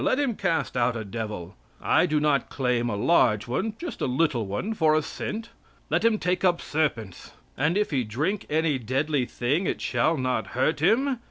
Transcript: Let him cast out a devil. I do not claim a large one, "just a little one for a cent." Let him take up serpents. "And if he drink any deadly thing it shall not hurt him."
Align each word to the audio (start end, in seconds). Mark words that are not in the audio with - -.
Let 0.03 0.17
him 0.19 0.33
cast 0.35 0.75
out 0.75 0.95
a 0.97 1.05
devil. 1.05 1.55
I 1.79 2.07
do 2.07 2.19
not 2.19 2.49
claim 2.49 2.89
a 2.89 2.95
large 2.95 3.45
one, 3.47 3.75
"just 3.77 4.01
a 4.01 4.07
little 4.07 4.47
one 4.47 4.73
for 4.73 4.95
a 4.95 5.03
cent." 5.03 5.49
Let 5.91 6.03
him 6.03 6.17
take 6.17 6.43
up 6.43 6.59
serpents. 6.59 7.33
"And 7.55 7.77
if 7.77 7.91
he 7.91 8.03
drink 8.03 8.47
any 8.49 8.79
deadly 8.79 9.27
thing 9.27 9.67
it 9.67 9.79
shall 9.79 10.17
not 10.17 10.47
hurt 10.57 10.79
him." 10.81 11.19